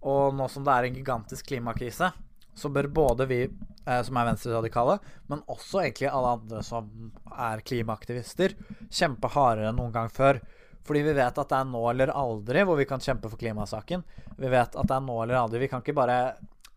[0.06, 2.12] og nå som det er en gigantisk klimakrise,
[2.54, 5.00] så bør både vi uh, som er venstreradikale,
[5.32, 6.90] men også egentlig alle andre som
[7.34, 8.56] er klimaaktivister,
[8.94, 10.42] kjempe hardere enn noen gang før.
[10.84, 14.04] Fordi vi vet at det er nå eller aldri hvor vi kan kjempe for klimasaken.
[14.36, 15.62] Vi vet at det er nå eller aldri.
[15.64, 16.18] Vi kan ikke bare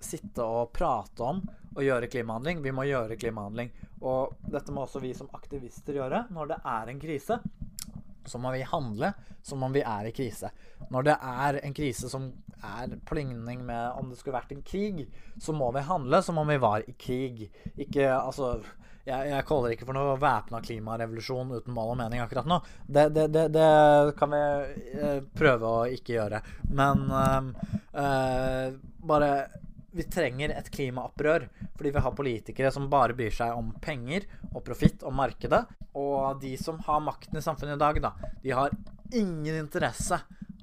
[0.02, 1.40] sitte og prate om
[1.76, 2.62] og gjøre klimahandling.
[2.64, 3.70] Vi må gjøre klimahandling.
[4.00, 7.40] Og dette må også vi som aktivister gjøre når det er en krise.
[8.26, 9.12] så må vi handle
[9.42, 10.50] som om vi er i krise.
[10.90, 12.32] Når det er en krise som
[12.64, 15.04] er på ligning med om det skulle vært en krig,
[15.38, 17.44] så må vi handle som om vi var i krig.
[17.76, 18.56] Ikke altså
[19.06, 22.58] jeg, kaller ikke for noe væpna klimarevolusjon uten mål og mening akkurat nå.
[22.86, 24.40] Det, det, det, det kan vi
[24.98, 26.40] eh, prøve å ikke gjøre.
[26.74, 28.74] Men uh,
[29.06, 29.30] bare
[29.96, 34.62] vi trenger et klimaopprør fordi vi har politikere som bare bryr seg om penger og
[34.66, 35.64] profitt og markedet.
[35.96, 38.74] Og de som har makten i samfunnet i dag, da, de har
[39.14, 40.20] ingen interesse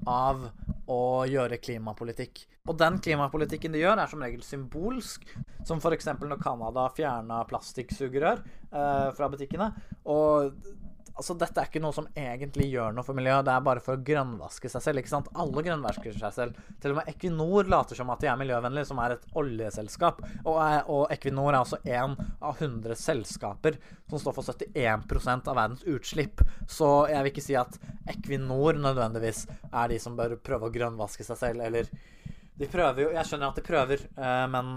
[0.10, 0.50] av
[0.92, 2.44] å gjøre klimapolitikk.
[2.68, 5.26] Og den klimapolitikken de gjør, er som regel symbolsk.
[5.68, 6.10] Som f.eks.
[6.20, 9.70] når Canada fjerna plastikksugerør eh, fra butikkene.
[10.12, 10.54] Og
[11.14, 13.98] altså, dette er ikke noe som egentlig gjør noe for miljøet, det er bare for
[13.98, 15.02] å grønnvaske seg selv.
[15.02, 15.30] ikke sant?
[15.40, 16.62] Alle grønnvasker seg selv.
[16.82, 20.24] Til og med Equinor later som at de er miljøvennlige, som er et oljeselskap.
[20.44, 20.58] Og,
[20.94, 26.44] og Equinor er altså én av 100 selskaper som står for 71% av verdens utslipp.
[26.70, 27.78] Så jeg vil ikke si at
[28.16, 31.92] Equinor nødvendigvis er de som bør prøve å grønnvaske seg selv, eller
[32.54, 34.68] de prøver jo Jeg skjønner at de prøver, eh, men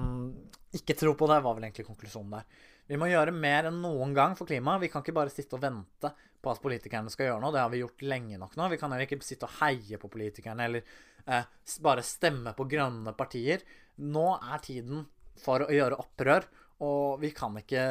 [0.76, 2.64] ikke tro på det, var vel egentlig konklusjonen der.
[2.86, 4.84] Vi må gjøre mer enn noen gang for klimaet.
[4.84, 7.54] Vi kan ikke bare sitte og vente på at politikerne skal gjøre noe.
[7.54, 8.68] Det har vi gjort lenge nok nå.
[8.70, 10.86] Vi kan heller ikke sitte og heie på politikerne eller
[11.26, 11.48] eh,
[11.82, 13.64] bare stemme på grønne partier.
[14.06, 15.02] Nå er tiden
[15.42, 16.46] for å gjøre opprør.
[16.84, 17.82] Og vi kan ikke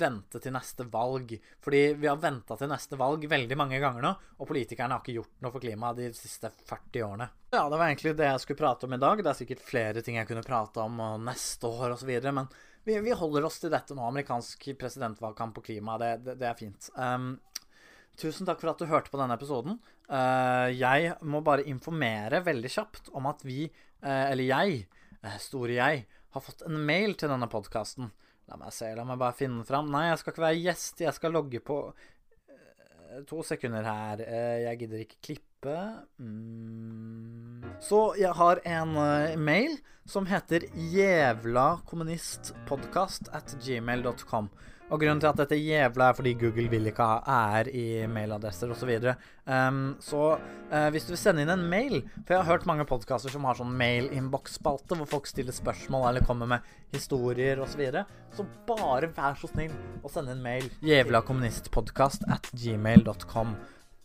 [0.00, 1.30] vente til neste valg.
[1.62, 4.10] Fordi vi har venta til neste valg veldig mange ganger nå,
[4.42, 7.28] og politikerne har ikke gjort noe for klimaet de siste 40 årene.
[7.54, 9.22] Ja, det var egentlig det jeg skulle prate om i dag.
[9.22, 12.10] Det er sikkert flere ting jeg kunne prate om neste år osv.
[12.26, 12.50] Men
[12.86, 14.04] vi, vi, holder oss til dette nå.
[14.06, 16.88] Amerikansk presidentvalgkamp og klima, det, det, det er fint.
[16.94, 17.32] Um,
[18.20, 19.80] tusen takk for at du hørte på denne episoden.
[20.06, 23.66] Uh, jeg må bare informere veldig kjapt om at vi,
[24.06, 24.84] uh, eller jeg,
[25.18, 28.12] uh, store jeg, har fått en mail til denne podkasten.
[28.46, 29.90] La meg se, la meg bare finne den fram.
[29.90, 31.02] Nei, jeg skal ikke være gjest.
[31.02, 31.80] Jeg skal logge på
[33.24, 34.20] To sekunder her.
[34.20, 35.78] Uh, jeg gidder ikke klippe.
[36.18, 37.64] Mm.
[37.80, 40.60] Så jeg har en uh, mail som heter
[40.94, 44.50] jævlakommunistpodkast at gmail.com.
[44.86, 48.70] Og grunnen til at dette jævla er fordi Google vil ikke ha ære i mailadresser
[48.70, 48.92] osv.
[49.02, 49.14] Så,
[49.50, 52.86] um, så uh, hvis du vil sende inn en mail For jeg har hørt mange
[52.86, 57.74] podkaster som har sånn mail-innboks-spalte, hvor folk stiller spørsmål eller kommer med historier osv.
[57.76, 58.04] Så, videre.
[58.32, 60.70] så bare vær så snill å sende en mail.
[60.86, 63.52] Jævla kommunistpodkast at gmail.com.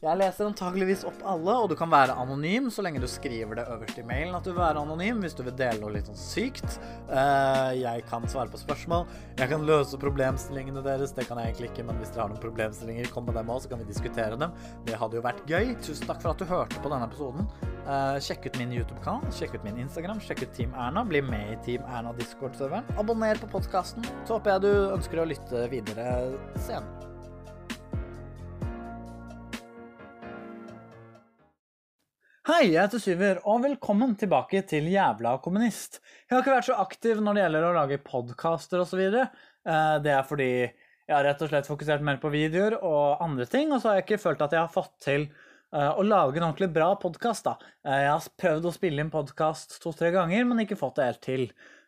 [0.01, 3.67] Jeg leser antageligvis opp alle, og du kan være anonym så lenge du skriver det
[3.69, 6.17] øverst i mailen at du vil være anonym hvis du vil dele noe litt sånn
[6.17, 6.79] sykt.
[7.05, 9.05] Uh, jeg kan svare på spørsmål.
[9.37, 11.13] Jeg kan løse problemstillingene deres.
[11.13, 13.61] Det kan jeg egentlig ikke, men hvis dere har noen problemstillinger, kom med dem òg,
[13.61, 14.57] så kan vi diskutere dem.
[14.89, 15.75] Det hadde jo vært gøy.
[15.85, 17.45] Tusen takk for at du hørte på denne episoden.
[17.85, 21.05] Uh, sjekk ut min YouTube-kanal, sjekk ut min Instagram, sjekk ut Team Erna.
[21.05, 22.89] Bli med i Team Erna Discord-serveren.
[22.97, 24.09] Abonner på podkasten.
[24.25, 26.09] Så håper jeg du ønsker å lytte videre
[26.57, 27.10] senere.
[32.51, 36.01] Hei, jeg heter Syver, og velkommen tilbake til Jævla kommunist.
[36.25, 38.99] Jeg har ikke vært så aktiv når det gjelder å lage podkaster osv.
[38.99, 43.45] Eh, det er fordi jeg har rett og slett fokusert mer på videoer og andre
[43.47, 46.41] ting, og så har jeg ikke følt at jeg har fått til eh, å lage
[46.41, 47.47] en ordentlig bra podkast.
[47.47, 51.23] Eh, jeg har prøvd å spille inn podkast to-tre ganger, men ikke fått det helt
[51.23, 51.45] til.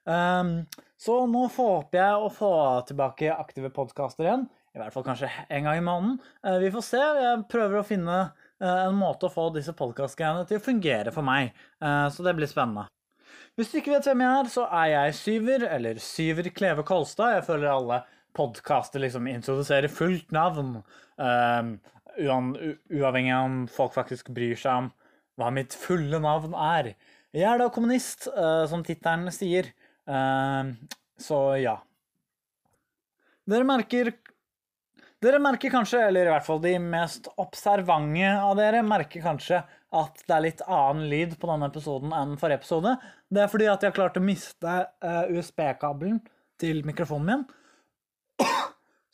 [0.08, 0.56] Ehm,
[0.96, 2.54] så nå håper jeg å få
[2.88, 4.48] tilbake aktive podkaster igjen.
[4.72, 6.18] I hvert fall kanskje en gang i måneden.
[6.64, 7.04] Vi får se.
[7.20, 8.22] Jeg prøver å finne
[8.64, 11.52] en måte å få disse podkastgreiene til å fungere for meg.
[11.84, 12.88] Eh, så det blir spennende.
[13.54, 17.36] Hvis du ikke vet hvem jeg er, så er jeg Syver, eller Syver Kleve Kolstad.
[17.36, 18.00] Jeg føler alle
[18.34, 20.80] podkaster liksom introduserer fullt navn,
[21.22, 21.74] um,
[22.18, 24.90] uavhengig av om folk faktisk bryr seg om
[25.38, 26.96] hva mitt fulle navn er.
[27.34, 29.70] Jeg er da kommunist, uh, som tittelen sier.
[30.10, 30.74] Uh,
[31.22, 31.78] så ja.
[33.50, 34.16] Dere merker
[35.24, 39.62] dere merker kanskje, eller i hvert fall de mest observante av dere, merker kanskje
[39.94, 42.96] at det er litt annen lyd på denne episoden enn forrige episode.
[43.30, 44.74] Det er fordi at jeg har klart å miste
[45.06, 46.20] uh, USB-kabelen
[46.62, 47.46] til mikrofonen min.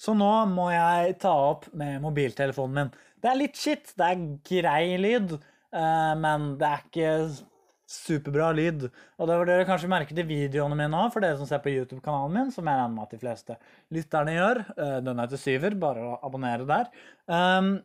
[0.04, 2.91] Så nå må jeg ta opp med mobiltelefonen min.
[3.19, 3.91] Det er litt shit.
[4.00, 5.36] Det er grei lyd,
[5.76, 7.13] uh, men det er ikke
[7.89, 8.86] superbra lyd.
[9.17, 11.73] Og det var dere kanskje merket i videoene mine òg, for dere som ser på
[11.73, 13.58] YouTube-kanalen min, som jeg regner med at de fleste
[13.95, 14.62] lytterne gjør.
[14.75, 16.91] Eh, den heter Syver, bare å abonnere der.
[17.25, 17.78] Um,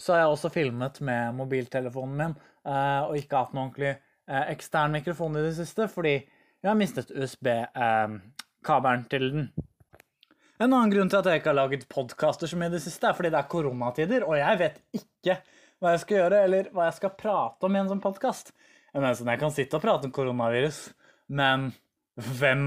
[0.00, 4.44] så har jeg også filmet med mobiltelefonen min eh, og ikke hatt noen ordentlig eh,
[4.52, 9.48] ekstern mikrofon i det siste, fordi jeg har mistet USB-kabelen til den.
[10.56, 13.16] En annen grunn til at jeg ikke har laget podkaster mye i det siste, er
[13.16, 15.36] fordi det er koronatider, og jeg vet ikke
[15.80, 18.54] hva jeg skal gjøre, eller hva jeg skal prate om i en sånn podkast.
[18.96, 20.78] Sånn, jeg kan sitte og prate om koronavirus,
[21.36, 21.68] men
[22.16, 22.62] hvem,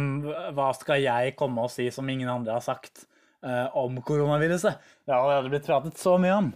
[0.54, 3.08] hva skal jeg komme og si som ingen andre har sagt
[3.42, 4.78] uh, om koronaviruset?
[5.08, 6.52] Det har allerede blitt pratet så mye om.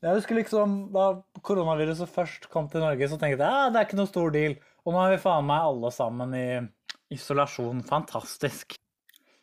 [0.00, 1.06] Jeg husker liksom da
[1.46, 4.58] koronaviruset først kom til Norge, så tenkte jeg ja, det er ikke noe stor deal.
[4.82, 6.46] Og nå er vi faen meg alle sammen i
[7.14, 7.84] isolasjon.
[7.86, 8.74] Fantastisk.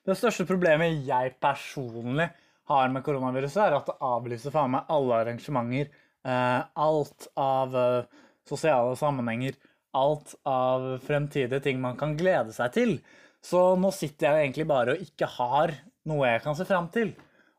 [0.07, 2.27] Det største problemet jeg personlig
[2.67, 5.93] har med koronaviruset, er at det avlyser faen meg alle arrangementer.
[6.27, 9.55] Uh, alt av eh, sosiale sammenhenger.
[9.97, 12.97] Alt av fremtidige ting man kan glede seg til.
[13.43, 17.15] Så nå sitter jeg egentlig bare og ikke har noe jeg kan se fram til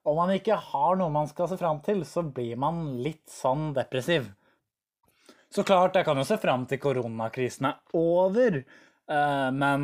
[0.08, 3.72] om man ikke har noe man skal se fram til, så blir man litt sånn
[3.76, 4.30] depressiv.
[5.52, 9.82] Så klart, jeg kan jo se fram til koronakrisen er over, eh, men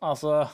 [0.00, 0.48] altså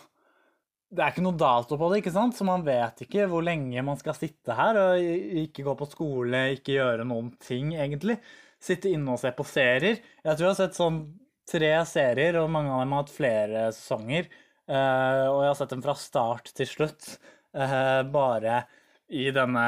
[0.87, 2.37] Det er ikke noe dato på det, ikke sant?
[2.39, 5.03] Så man vet ikke hvor lenge man skal sitte her og
[5.43, 8.15] ikke gå på skole, ikke gjøre noen ting, egentlig.
[8.63, 10.01] Sitte inne og se på serier.
[10.25, 11.01] Jeg tror jeg har sett sånn
[11.47, 14.29] tre serier, og mange av dem har hatt flere sesonger.
[14.67, 17.17] Uh, og jeg har sett dem fra start til slutt.
[17.57, 18.65] uh, bare
[19.09, 19.67] i denne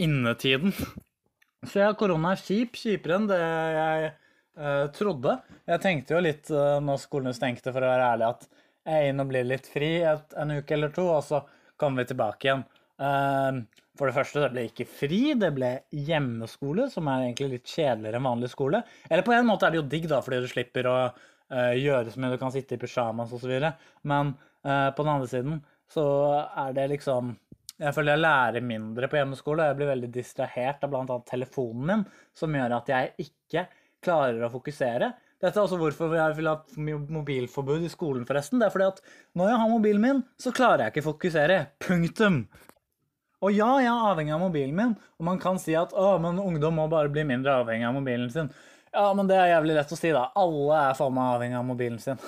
[0.00, 0.74] innetiden.
[1.64, 2.74] Så ja, korona er kjip.
[2.76, 4.10] Kjipere enn det jeg
[4.58, 5.38] uh, trodde.
[5.70, 8.48] Jeg tenkte jo litt når skolene stengte, for å være ærlig, at
[8.84, 11.40] jeg er inne og blir litt fri et, en uke eller to, og så
[11.80, 12.66] kommer vi tilbake igjen.
[13.00, 13.64] Uh,
[13.98, 18.18] for det første, det ble ikke fri, det ble hjemmeskole, som er egentlig litt kjedeligere
[18.18, 18.82] enn vanlig skole.
[19.08, 20.96] Eller på en måte er det jo digg, da, fordi du slipper å
[21.78, 23.52] gjøre så mye, du kan sitte i pysjamas osv.
[24.10, 25.60] Men på den andre siden
[25.94, 26.04] så
[26.64, 27.34] er det liksom
[27.74, 29.64] jeg føler jeg lærer mindre på hjemmeskole.
[29.66, 31.16] Jeg blir veldig distrahert av bl.a.
[31.26, 32.04] telefonen min,
[32.38, 33.64] som gjør at jeg ikke
[34.04, 35.08] klarer å fokusere.
[35.42, 36.54] Dette er også hvorfor jeg vil ha
[37.18, 38.62] mobilforbud i skolen, forresten.
[38.62, 39.02] Det er fordi at
[39.34, 41.58] når jeg har mobilen min, så klarer jeg ikke å fokusere.
[41.82, 42.44] Punktum.
[43.44, 46.40] Og ja, jeg er avhengig av mobilen min, og man kan si at å, men
[46.40, 48.48] ungdom må bare bli mindre avhengig av mobilen sin.
[48.94, 50.28] Ja, men det er jævlig lett å si, da.
[50.38, 52.20] Alle er faen meg avhengig av mobilen sin.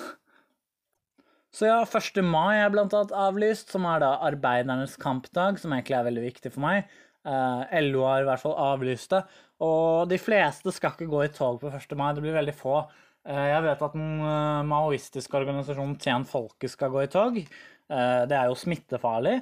[1.57, 2.19] Så ja, 1.
[2.27, 6.51] mai er blant annet avlyst, som er da arbeidernes kampdag, som egentlig er veldig viktig
[6.53, 6.91] for meg.
[7.27, 9.23] Eh, LO har i hvert fall avlyst det.
[9.65, 11.95] Og de fleste skal ikke gå i tog på 1.
[11.97, 12.83] mai, det blir veldig få.
[13.25, 17.41] Eh, jeg vet at den eh, maoistiske organisasjonen Tjen folket skal gå i tog.
[17.87, 19.37] det er jo smittefarlig,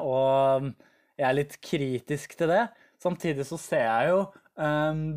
[0.00, 0.70] og
[1.18, 2.64] jeg er litt kritisk til det.
[3.02, 4.20] Samtidig så ser jeg jo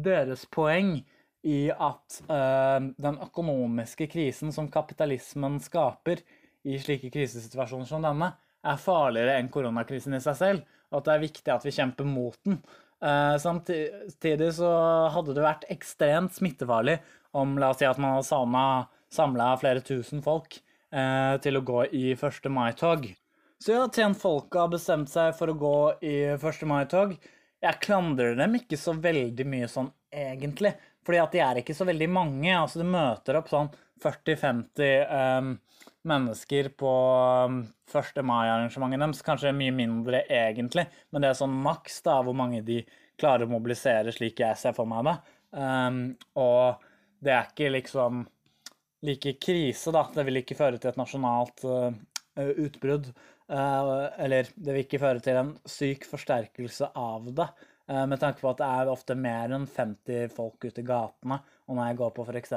[0.06, 1.00] deres poeng
[1.48, 6.22] i at um, den økonomiske krisen som kapitalismen skaper
[6.68, 11.14] i slike krisesituasjoner som denne, er farligere enn koronakrisen i seg selv, og at det
[11.16, 12.60] er viktig at vi kjemper mot den.
[13.02, 14.70] Uh, samtidig så
[15.16, 17.00] hadde det vært ekstremt smittefarlig
[17.34, 18.28] om la oss si at man hadde
[19.12, 20.60] samla flere tusen folk
[20.94, 22.52] uh, til å gå i 1.
[22.54, 23.10] mai-tog.
[23.62, 26.64] Så ja, Tjent Folket har bestemt seg for å gå i 1.
[26.66, 27.12] mai-tog.
[27.62, 30.72] Jeg klandrer dem ikke så veldig mye sånn egentlig.
[31.06, 32.50] Fordi at de er ikke så veldig mange.
[32.50, 33.70] altså Du møter opp sånn
[34.02, 35.52] 40-50 um, ehm,
[36.10, 36.94] mennesker på
[37.52, 38.24] um, ehm, 1.
[38.26, 39.22] mai-arrangementet deres.
[39.28, 42.80] Kanskje mye mindre egentlig, men det er sånn maks da, hvor mange de
[43.22, 45.20] klarer å mobilisere, slik jeg ser for meg det.
[45.54, 46.00] Um,
[46.42, 46.82] og
[47.22, 48.24] det er ikke liksom
[49.06, 50.08] like krise, da.
[50.18, 51.94] Det vil ikke føre til et nasjonalt uh,
[52.66, 53.12] utbrudd.
[53.52, 57.50] Uh, eller det vil ikke føre til en syk forsterkelse av det.
[57.92, 61.40] Eh, med tanke på at det er ofte mer enn 50 folk ute i gatene.
[61.68, 62.54] Og når jeg går på f.eks.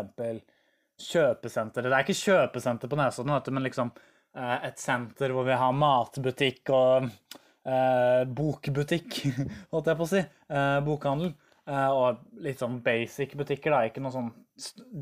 [1.04, 3.90] kjøpesenter Det er ikke kjøpesenter på Nesodden, men liksom
[4.36, 9.24] eh, et senter hvor vi har matbutikk og eh, bokbutikk,
[9.74, 10.22] holdt jeg på å si.
[10.22, 11.34] Eh, bokhandel.
[11.64, 13.88] Eh, og litt sånn basic butikker, da.
[13.88, 14.30] Ikke noe sånn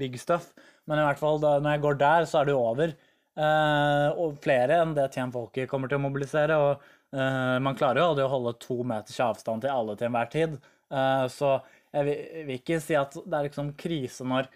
[0.01, 0.53] big stuff.
[0.89, 2.97] Men i hvert fall da, når jeg går der, så er det jo over.
[3.33, 6.59] Eh, og flere enn det Team Folket kommer til å mobilisere.
[6.59, 10.31] og Uh, man klarer jo aldri å holde to meters avstand til alle til enhver
[10.33, 10.57] tid.
[10.89, 11.59] Uh, så
[11.93, 14.49] jeg vil, ikke si at det er liksom krise når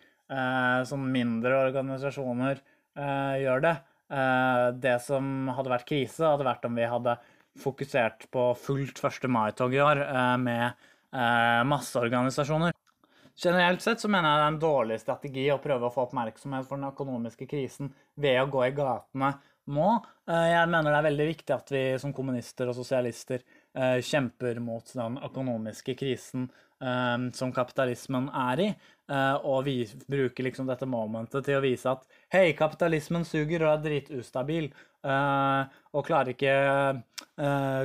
[0.88, 2.58] sånn mindre organisasjoner
[3.38, 3.74] gjør det.
[4.82, 7.14] det som hadde vært krise, hadde vært om vi hadde
[7.62, 9.28] fokusert på fullt 1.
[9.30, 10.02] mai-tog i år
[10.42, 10.82] med
[11.70, 12.74] masse organisasjoner.
[13.36, 16.68] Generelt sett så mener jeg det er en dårlig strategi å prøve å få oppmerksomhet
[16.68, 19.34] for den økonomiske krisen ved å gå i gatene
[19.72, 19.88] må.
[20.30, 24.60] Eh, jeg mener det er veldig viktig at vi som kommunister og sosialister eh, kjemper
[24.64, 26.46] mot den økonomiske krisen
[26.80, 28.70] eh, som kapitalismen er i,
[29.06, 32.00] og vi bruker liksom dette momentet til å vise at
[32.34, 34.66] hei, kapitalismen suger og er dritustabil
[35.06, 36.54] og klarer ikke,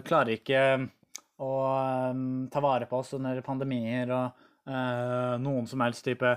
[0.08, 0.64] klarer ikke
[1.46, 1.52] å
[2.50, 6.36] ta vare på oss under pandemier og noen som helst type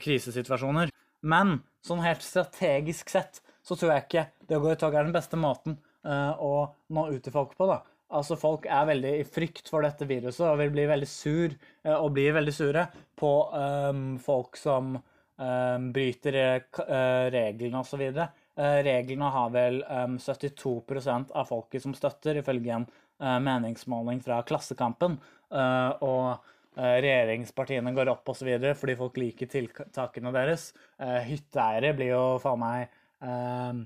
[0.00, 0.88] krisesituasjoner.
[1.20, 5.04] Men sånn helt strategisk sett så tror jeg ikke det å gå i tog er
[5.04, 6.52] den beste måten uh, å
[6.94, 7.68] nå ut til folk på.
[7.68, 7.82] da.
[8.16, 11.52] Altså Folk er veldig i frykt for dette viruset og vil bli veldig sur
[11.98, 12.86] og blir veldig sure
[13.18, 18.06] på um, folk som um, bryter uh, reglene osv.
[18.08, 20.72] Uh, reglene har vel um, 72
[21.12, 22.88] av folket som støtter, ifølge en
[23.18, 25.16] meningsmåling fra Klassekampen.
[25.50, 26.36] og eh,
[26.78, 28.50] regjeringspartiene går opp osv.
[28.78, 30.70] fordi folk liker tiltakene deres.
[31.02, 32.84] Eh, hytteeiere blir jo faen meg
[33.24, 33.80] eh,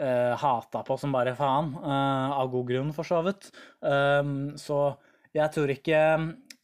[0.00, 3.50] uh, hata på som bare faen, uh, av god grunn, for så vidt.
[3.80, 4.94] Um, så
[5.32, 5.98] jeg tror ikke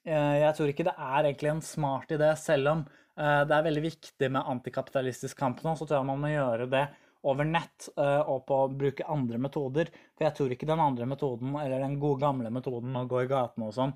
[0.08, 2.82] Jeg tror ikke det er egentlig en smart idé, selv om
[3.18, 6.84] det er veldig viktig med antikapitalistisk kamp nå, så tror jeg man må gjøre det
[7.28, 9.90] over nett og på å bruke andre metoder.
[10.16, 13.28] For jeg tror ikke den andre metoden, eller den gode gamle metoden å gå i
[13.28, 13.92] gatene og sånn,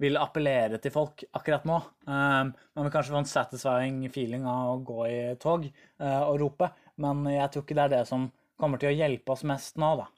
[0.00, 1.76] vil appellere til folk akkurat nå.
[2.08, 6.38] Um, man vil kanskje få en satisfying feeling av å gå i tog uh, og
[6.40, 6.70] rope,
[7.04, 8.30] men jeg tror ikke det er det som
[8.60, 10.08] kommer til å hjelpe oss mest nå, da.